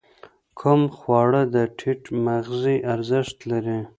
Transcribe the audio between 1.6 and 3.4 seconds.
ټیټ مغذي ارزښت